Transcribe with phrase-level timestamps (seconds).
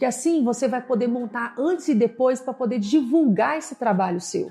[0.00, 4.50] porque assim você vai poder montar antes e depois para poder divulgar esse trabalho seu.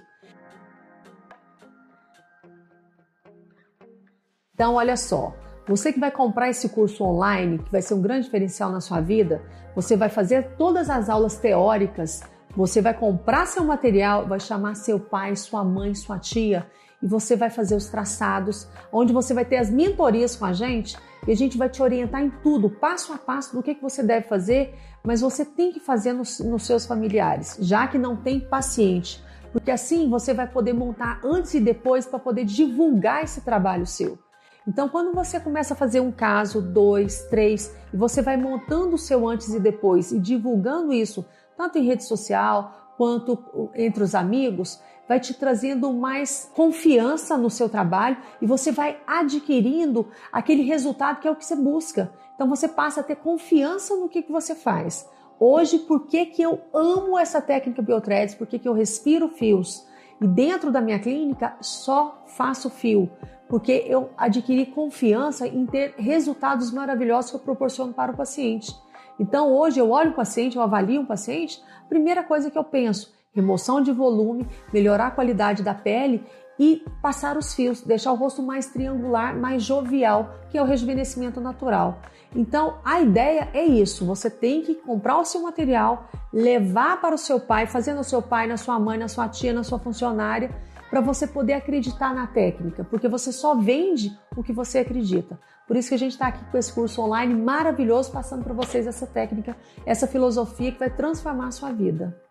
[4.54, 5.34] Então, olha só,
[5.68, 9.02] você que vai comprar esse curso online, que vai ser um grande diferencial na sua
[9.02, 9.42] vida,
[9.74, 12.22] você vai fazer todas as aulas teóricas,
[12.60, 16.70] você vai comprar seu material, vai chamar seu pai, sua mãe, sua tia
[17.02, 20.98] e você vai fazer os traçados, onde você vai ter as mentorias com a gente
[21.26, 24.04] e a gente vai te orientar em tudo, passo a passo do que, que você
[24.04, 28.42] deve fazer, mas você tem que fazer nos, nos seus familiares, já que não tem
[28.42, 29.24] paciente,
[29.54, 34.20] porque assim você vai poder montar antes e depois para poder divulgar esse trabalho seu.
[34.68, 39.00] Então, quando você começa a fazer um caso, dois, três, e você vai montando o
[39.00, 41.26] seu antes e depois e divulgando isso,
[41.60, 43.38] tanto em rede social quanto
[43.76, 50.08] entre os amigos, vai te trazendo mais confiança no seu trabalho e você vai adquirindo
[50.32, 52.14] aquele resultado que é o que você busca.
[52.34, 55.06] Então você passa a ter confiança no que, que você faz.
[55.38, 58.36] Hoje, por que, que eu amo essa técnica Biothreads?
[58.36, 59.86] Por que, que eu respiro fios?
[60.22, 63.10] E dentro da minha clínica só faço fio,
[63.50, 68.74] porque eu adquiri confiança em ter resultados maravilhosos que eu proporciono para o paciente.
[69.20, 72.64] Então hoje eu olho o paciente, eu avalio um paciente, a primeira coisa que eu
[72.64, 76.26] penso, remoção de volume, melhorar a qualidade da pele
[76.60, 81.40] e passar os fios, deixar o rosto mais triangular, mais jovial, que é o rejuvenescimento
[81.40, 82.02] natural.
[82.36, 87.18] Então, a ideia é isso: você tem que comprar o seu material, levar para o
[87.18, 90.52] seu pai, fazer no seu pai, na sua mãe, na sua tia, na sua funcionária,
[90.90, 95.40] para você poder acreditar na técnica, porque você só vende o que você acredita.
[95.68, 98.88] Por isso que a gente está aqui com esse curso online maravilhoso, passando para vocês
[98.88, 102.29] essa técnica, essa filosofia que vai transformar a sua vida.